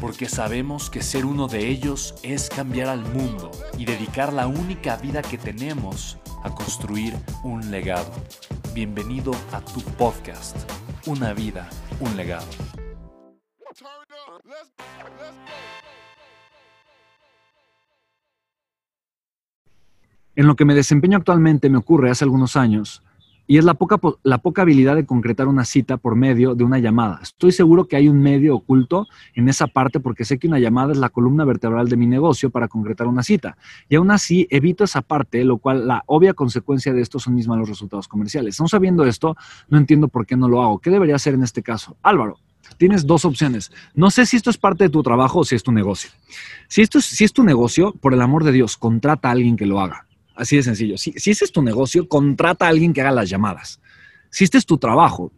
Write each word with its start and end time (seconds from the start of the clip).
porque 0.00 0.28
sabemos 0.28 0.90
que 0.90 1.02
ser 1.02 1.24
uno 1.24 1.48
de 1.48 1.68
ellos 1.68 2.14
es 2.22 2.48
cambiar 2.48 2.88
al 2.88 3.00
mundo 3.12 3.50
y 3.78 3.84
dedicar 3.84 4.32
la 4.32 4.46
única 4.46 4.96
vida 4.96 5.22
que 5.22 5.38
tenemos 5.38 6.18
a 6.42 6.54
construir 6.54 7.14
un 7.42 7.70
legado. 7.70 8.12
Bienvenido 8.74 9.32
a 9.52 9.60
tu 9.60 9.80
podcast, 9.80 10.56
Una 11.06 11.32
vida, 11.32 11.68
un 12.00 12.16
legado. 12.16 12.46
En 20.34 20.46
lo 20.46 20.56
que 20.56 20.66
me 20.66 20.74
desempeño 20.74 21.16
actualmente 21.16 21.70
me 21.70 21.78
ocurre 21.78 22.10
hace 22.10 22.24
algunos 22.24 22.56
años 22.56 23.02
y 23.46 23.58
es 23.58 23.64
la 23.64 23.74
poca, 23.74 24.00
la 24.22 24.38
poca 24.38 24.62
habilidad 24.62 24.96
de 24.96 25.06
concretar 25.06 25.48
una 25.48 25.64
cita 25.64 25.96
por 25.96 26.16
medio 26.16 26.54
de 26.54 26.64
una 26.64 26.78
llamada. 26.78 27.20
Estoy 27.22 27.52
seguro 27.52 27.86
que 27.86 27.96
hay 27.96 28.08
un 28.08 28.20
medio 28.20 28.56
oculto 28.56 29.06
en 29.34 29.48
esa 29.48 29.66
parte 29.66 30.00
porque 30.00 30.24
sé 30.24 30.38
que 30.38 30.48
una 30.48 30.58
llamada 30.58 30.92
es 30.92 30.98
la 30.98 31.08
columna 31.08 31.44
vertebral 31.44 31.88
de 31.88 31.96
mi 31.96 32.06
negocio 32.06 32.50
para 32.50 32.68
concretar 32.68 33.06
una 33.06 33.22
cita. 33.22 33.56
Y 33.88 33.96
aún 33.96 34.10
así 34.10 34.46
evito 34.50 34.84
esa 34.84 35.02
parte, 35.02 35.44
lo 35.44 35.58
cual 35.58 35.86
la 35.86 36.02
obvia 36.06 36.34
consecuencia 36.34 36.92
de 36.92 37.02
esto 37.02 37.18
son 37.18 37.34
mis 37.34 37.48
malos 37.48 37.68
resultados 37.68 38.08
comerciales. 38.08 38.60
No 38.60 38.68
sabiendo 38.68 39.04
esto, 39.04 39.36
no 39.68 39.78
entiendo 39.78 40.08
por 40.08 40.26
qué 40.26 40.36
no 40.36 40.48
lo 40.48 40.62
hago. 40.62 40.78
¿Qué 40.78 40.90
debería 40.90 41.16
hacer 41.16 41.34
en 41.34 41.42
este 41.42 41.62
caso? 41.62 41.96
Álvaro, 42.02 42.38
tienes 42.78 43.06
dos 43.06 43.24
opciones. 43.24 43.70
No 43.94 44.10
sé 44.10 44.26
si 44.26 44.36
esto 44.36 44.50
es 44.50 44.58
parte 44.58 44.84
de 44.84 44.90
tu 44.90 45.02
trabajo 45.02 45.40
o 45.40 45.44
si 45.44 45.54
es 45.54 45.62
tu 45.62 45.72
negocio. 45.72 46.10
Si 46.68 46.82
esto 46.82 46.98
es, 46.98 47.04
si 47.04 47.24
es 47.24 47.32
tu 47.32 47.44
negocio, 47.44 47.92
por 47.92 48.12
el 48.12 48.22
amor 48.22 48.44
de 48.44 48.52
Dios, 48.52 48.76
contrata 48.76 49.28
a 49.28 49.32
alguien 49.32 49.56
que 49.56 49.66
lo 49.66 49.80
haga. 49.80 50.05
Así 50.36 50.56
de 50.56 50.62
sencillo. 50.62 50.98
Si, 50.98 51.12
ese 51.16 51.44
es 51.44 51.50
tu 51.50 51.62
negocio, 51.62 52.08
contrata 52.08 52.66
a 52.66 52.68
alguien 52.68 52.92
que 52.92 53.00
haga 53.00 53.10
las 53.10 53.28
llamadas. 53.28 53.80
Si 54.30 54.44
este 54.44 54.58
es 54.58 54.66
tu 54.66 54.76
trabajo, 54.78 55.32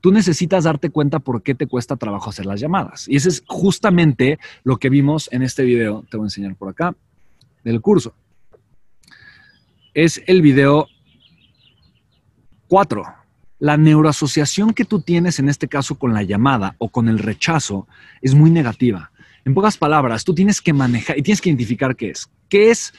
tú 0.00 0.10
necesitas 0.10 0.64
darte 0.64 0.90
cuenta 0.90 1.20
por 1.20 1.42
qué 1.42 1.54
te 1.54 1.66
cuesta 1.66 1.96
trabajo 1.96 2.30
hacer 2.30 2.46
las 2.46 2.60
llamadas. 2.60 3.06
Y 3.08 3.16
ese 3.16 3.28
es 3.28 3.44
justamente 3.46 4.38
lo 4.64 4.78
que 4.78 4.90
vimos 4.90 5.28
en 5.32 5.42
este 5.42 5.62
video. 5.62 6.04
Te 6.10 6.16
voy 6.16 6.24
a 6.24 6.26
enseñar 6.26 6.56
por 6.56 6.68
acá 6.68 6.94
del 7.62 7.80
curso. 7.80 8.14
Es 9.94 10.20
el 10.26 10.42
video 10.42 10.88
4. 12.68 13.04
La 13.60 13.76
neuroasociación 13.76 14.72
que 14.72 14.84
tú 14.84 15.00
tienes 15.00 15.38
en 15.38 15.48
este 15.48 15.68
caso 15.68 15.96
con 15.96 16.14
la 16.14 16.22
llamada 16.22 16.74
o 16.78 16.88
con 16.88 17.08
el 17.08 17.18
rechazo 17.18 17.86
es 18.20 18.34
muy 18.34 18.50
negativa. 18.50 19.12
En 19.44 19.54
pocas 19.54 19.76
palabras, 19.76 20.24
tú 20.24 20.34
tienes 20.34 20.60
que 20.60 20.72
manejar 20.72 21.18
y 21.18 21.22
tienes 21.22 21.40
que 21.40 21.50
identificar 21.50 21.94
qué 21.94 22.10
es. 22.10 22.30
¿Qué 22.48 22.70
es 22.70 22.92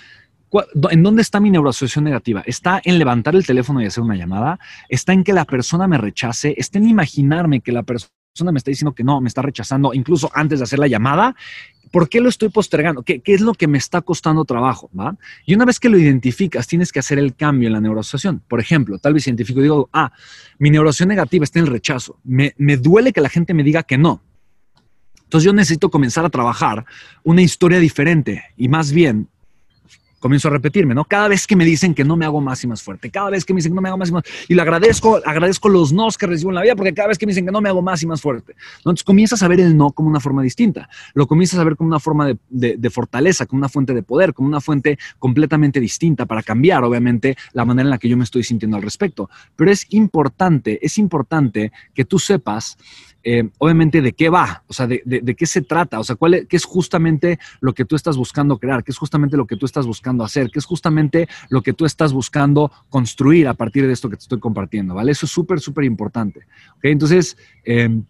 ¿En 0.89 1.03
dónde 1.03 1.21
está 1.21 1.39
mi 1.39 1.49
neuroasociación 1.49 2.03
negativa? 2.03 2.43
¿Está 2.45 2.81
en 2.83 2.99
levantar 2.99 3.35
el 3.35 3.45
teléfono 3.45 3.81
y 3.81 3.85
hacer 3.85 4.03
una 4.03 4.15
llamada? 4.15 4.59
¿Está 4.89 5.13
en 5.13 5.23
que 5.23 5.33
la 5.33 5.45
persona 5.45 5.87
me 5.87 5.97
rechace? 5.97 6.53
¿Está 6.57 6.77
en 6.77 6.89
imaginarme 6.89 7.61
que 7.61 7.71
la 7.71 7.83
persona 7.83 8.51
me 8.51 8.57
está 8.57 8.71
diciendo 8.71 8.93
que 8.93 9.03
no, 9.03 9.21
me 9.21 9.29
está 9.29 9.41
rechazando 9.41 9.93
incluso 9.93 10.29
antes 10.33 10.59
de 10.59 10.63
hacer 10.63 10.79
la 10.79 10.87
llamada? 10.87 11.35
¿Por 11.91 12.09
qué 12.09 12.19
lo 12.19 12.29
estoy 12.29 12.49
postergando? 12.49 13.03
¿Qué, 13.03 13.21
es 13.25 13.41
lo 13.41 13.53
que 13.53 13.67
me 13.67 13.77
está 13.77 14.01
costando 14.01 14.43
trabajo? 14.43 14.89
Y 15.45 15.53
una 15.53 15.65
vez 15.65 15.79
que 15.79 15.89
lo 15.89 15.97
identificas, 15.97 16.67
tienes 16.67 16.91
que 16.91 16.99
hacer 16.99 17.17
el 17.17 17.35
cambio 17.35 17.67
en 17.67 17.73
la 17.73 17.81
neuroasociación. 17.81 18.41
Por 18.47 18.59
ejemplo, 18.59 18.97
tal 18.97 19.13
vez 19.13 19.27
identifico 19.27 19.61
digo, 19.61 19.89
ah, 19.93 20.11
mi 20.57 20.69
neuroasociación 20.69 21.09
negativa 21.09 21.43
está 21.43 21.59
en 21.59 21.65
el 21.65 21.71
rechazo. 21.71 22.19
Me, 22.23 22.53
me 22.57 22.77
duele 22.77 23.13
que 23.13 23.21
la 23.21 23.29
gente 23.29 23.53
me 23.53 23.63
diga 23.63 23.83
que 23.83 23.97
no. 23.97 24.21
Entonces 25.23 25.45
yo 25.45 25.53
necesito 25.53 25.89
comenzar 25.89 26.25
a 26.25 26.29
trabajar 26.29 26.85
una 27.23 27.41
historia 27.41 27.79
diferente 27.79 28.43
y 28.57 28.67
más 28.67 28.91
bien 28.91 29.29
comienzo 30.21 30.47
a 30.47 30.51
repetirme, 30.51 30.95
¿no? 30.95 31.03
Cada 31.03 31.27
vez 31.27 31.45
que 31.45 31.57
me 31.57 31.65
dicen 31.65 31.93
que 31.93 32.05
no 32.05 32.15
me 32.15 32.25
hago 32.25 32.39
más 32.39 32.63
y 32.63 32.67
más 32.67 32.81
fuerte, 32.81 33.09
cada 33.09 33.31
vez 33.31 33.43
que 33.43 33.53
me 33.53 33.57
dicen 33.57 33.73
que 33.73 33.75
no 33.75 33.81
me 33.81 33.89
hago 33.89 33.97
más 33.97 34.09
y 34.09 34.11
más, 34.13 34.23
y 34.47 34.53
le 34.53 34.61
agradezco, 34.61 35.19
agradezco 35.25 35.67
los 35.67 35.91
nos 35.91 36.17
que 36.17 36.27
recibo 36.27 36.51
en 36.51 36.55
la 36.55 36.61
vida, 36.61 36.75
porque 36.75 36.93
cada 36.93 37.09
vez 37.09 37.17
que 37.17 37.25
me 37.25 37.31
dicen 37.31 37.45
que 37.45 37.51
no 37.51 37.59
me 37.59 37.67
hago 37.67 37.81
más 37.81 38.01
y 38.03 38.07
más 38.07 38.21
fuerte, 38.21 38.55
entonces 38.77 39.03
comienzas 39.03 39.43
a 39.43 39.47
ver 39.49 39.59
el 39.59 39.75
no 39.75 39.91
como 39.91 40.07
una 40.07 40.19
forma 40.19 40.41
distinta, 40.43 40.87
lo 41.15 41.27
comienzas 41.27 41.59
a 41.59 41.63
ver 41.63 41.75
como 41.75 41.89
una 41.89 41.99
forma 41.99 42.27
de, 42.27 42.77
de 42.77 42.89
fortaleza, 42.89 43.45
como 43.45 43.59
una 43.59 43.69
fuente 43.69 43.93
de 43.93 44.03
poder, 44.03 44.33
como 44.33 44.47
una 44.47 44.61
fuente 44.61 44.97
completamente 45.19 45.79
distinta 45.79 46.25
para 46.25 46.43
cambiar, 46.43 46.83
obviamente, 46.83 47.35
la 47.53 47.65
manera 47.65 47.87
en 47.87 47.89
la 47.89 47.97
que 47.97 48.07
yo 48.07 48.15
me 48.15 48.23
estoy 48.23 48.43
sintiendo 48.43 48.77
al 48.77 48.83
respecto. 48.83 49.29
Pero 49.55 49.71
es 49.71 49.87
importante, 49.89 50.79
es 50.85 50.97
importante 50.97 51.71
que 51.93 52.05
tú 52.05 52.19
sepas 52.19 52.77
eh, 53.23 53.49
obviamente, 53.59 54.01
de 54.01 54.13
qué 54.13 54.29
va, 54.29 54.63
o 54.67 54.73
sea, 54.73 54.87
de, 54.87 55.35
qué 55.37 55.45
se 55.45 55.61
trata, 55.61 55.99
o 55.99 56.03
sea, 56.03 56.15
cuál 56.15 56.47
qué 56.47 56.57
es 56.57 56.65
justamente 56.65 57.39
lo 57.59 57.73
que 57.73 57.85
tú 57.85 57.95
estás 57.95 58.17
buscando 58.17 58.57
crear, 58.57 58.83
qué 58.83 58.91
es 58.91 58.97
justamente 58.97 59.37
lo 59.37 59.45
que 59.45 59.57
tú 59.57 59.65
estás 59.65 59.85
buscando 59.85 60.23
hacer, 60.23 60.49
qué 60.49 60.59
es 60.59 60.65
justamente 60.65 61.27
lo 61.49 61.61
que 61.61 61.73
tú 61.73 61.85
estás 61.85 62.13
buscando 62.13 62.71
construir 62.89 63.47
a 63.47 63.53
partir 63.53 63.85
de 63.85 63.93
esto 63.93 64.09
que 64.09 64.17
te 64.17 64.23
estoy 64.23 64.39
compartiendo, 64.39 64.95
¿vale? 64.95 65.11
Eso 65.11 65.25
es 65.25 65.31
súper, 65.31 65.59
súper 65.59 65.83
importante. 65.83 66.41
¿ok? 66.77 66.85
Entonces, 66.85 67.37
em, 67.63 68.03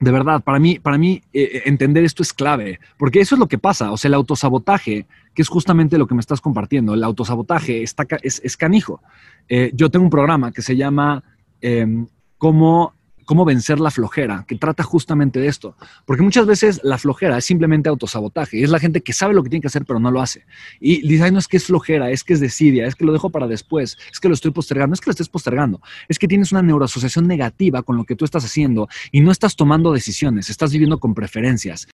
de 0.00 0.10
verdad, 0.10 0.42
para 0.42 0.58
mí, 0.58 0.78
para 0.78 0.98
mí 0.98 1.22
eh, 1.32 1.62
entender 1.66 2.04
esto 2.04 2.22
es 2.22 2.32
clave, 2.32 2.80
porque 2.98 3.20
eso 3.20 3.34
es 3.34 3.38
lo 3.38 3.46
que 3.48 3.58
pasa, 3.58 3.92
o 3.92 3.96
sea, 3.96 4.08
el 4.08 4.14
autosabotaje, 4.14 5.06
que 5.34 5.42
es 5.42 5.48
justamente 5.48 5.98
lo 5.98 6.06
que 6.06 6.14
me 6.14 6.20
estás 6.20 6.40
compartiendo, 6.40 6.94
el 6.94 7.04
autosabotaje 7.04 7.82
está, 7.82 8.06
es, 8.22 8.40
es 8.42 8.56
canijo. 8.56 9.02
Eh, 9.48 9.70
yo 9.74 9.90
tengo 9.90 10.04
un 10.04 10.10
programa 10.10 10.52
que 10.52 10.62
se 10.62 10.76
llama 10.76 11.22
em, 11.60 12.06
Cómo 12.38 12.94
cómo 13.24 13.44
vencer 13.44 13.80
la 13.80 13.90
flojera, 13.90 14.44
que 14.46 14.56
trata 14.56 14.82
justamente 14.82 15.40
de 15.40 15.48
esto. 15.48 15.76
Porque 16.04 16.22
muchas 16.22 16.46
veces 16.46 16.80
la 16.82 16.98
flojera 16.98 17.38
es 17.38 17.44
simplemente 17.44 17.88
autosabotaje. 17.88 18.58
Y 18.58 18.64
es 18.64 18.70
la 18.70 18.78
gente 18.78 19.02
que 19.02 19.12
sabe 19.12 19.34
lo 19.34 19.42
que 19.42 19.50
tiene 19.50 19.60
que 19.60 19.68
hacer, 19.68 19.84
pero 19.84 19.98
no 19.98 20.10
lo 20.10 20.20
hace. 20.20 20.44
Y 20.80 21.06
dice, 21.06 21.30
no 21.30 21.38
es 21.38 21.48
que 21.48 21.56
es 21.56 21.64
flojera, 21.64 22.10
es 22.10 22.24
que 22.24 22.34
es 22.34 22.40
desidia, 22.40 22.86
es 22.86 22.94
que 22.94 23.04
lo 23.04 23.12
dejo 23.12 23.30
para 23.30 23.46
después, 23.46 23.96
es 24.12 24.20
que 24.20 24.28
lo 24.28 24.34
estoy 24.34 24.50
postergando, 24.50 24.88
no 24.88 24.94
es 24.94 25.00
que 25.00 25.06
lo 25.06 25.12
estés 25.12 25.28
postergando. 25.28 25.80
Es 26.08 26.18
que 26.18 26.28
tienes 26.28 26.52
una 26.52 26.62
neuroasociación 26.62 27.26
negativa 27.26 27.82
con 27.82 27.96
lo 27.96 28.04
que 28.04 28.16
tú 28.16 28.24
estás 28.24 28.44
haciendo 28.44 28.88
y 29.10 29.20
no 29.20 29.30
estás 29.30 29.56
tomando 29.56 29.92
decisiones, 29.92 30.50
estás 30.50 30.72
viviendo 30.72 30.98
con 30.98 31.14
preferencias. 31.14 31.88